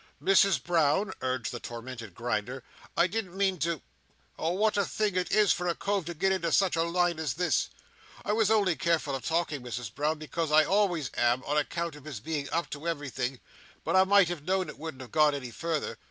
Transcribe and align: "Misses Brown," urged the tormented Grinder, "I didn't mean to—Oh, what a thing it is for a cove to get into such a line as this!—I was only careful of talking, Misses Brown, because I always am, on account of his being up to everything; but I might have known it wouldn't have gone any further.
"Misses 0.19 0.57
Brown," 0.57 1.13
urged 1.21 1.51
the 1.51 1.59
tormented 1.59 2.15
Grinder, 2.15 2.63
"I 2.97 3.05
didn't 3.05 3.37
mean 3.37 3.59
to—Oh, 3.59 4.53
what 4.53 4.75
a 4.75 4.83
thing 4.83 5.15
it 5.15 5.31
is 5.31 5.53
for 5.53 5.67
a 5.67 5.75
cove 5.75 6.05
to 6.05 6.15
get 6.15 6.31
into 6.31 6.51
such 6.51 6.75
a 6.75 6.81
line 6.81 7.19
as 7.19 7.35
this!—I 7.35 8.33
was 8.33 8.49
only 8.49 8.75
careful 8.75 9.13
of 9.13 9.23
talking, 9.23 9.61
Misses 9.61 9.91
Brown, 9.91 10.17
because 10.17 10.51
I 10.51 10.63
always 10.65 11.11
am, 11.17 11.43
on 11.43 11.55
account 11.55 11.95
of 11.95 12.05
his 12.05 12.19
being 12.19 12.49
up 12.51 12.67
to 12.71 12.87
everything; 12.87 13.39
but 13.83 13.95
I 13.95 14.03
might 14.03 14.29
have 14.29 14.43
known 14.43 14.69
it 14.69 14.79
wouldn't 14.79 15.01
have 15.01 15.11
gone 15.11 15.35
any 15.35 15.51
further. 15.51 15.99